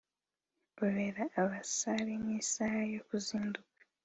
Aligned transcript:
ubera 0.85 1.23
abasare 1.41 2.13
nk’isaha 2.21 2.79
yo 2.93 3.01
kuzinduka 3.07 3.71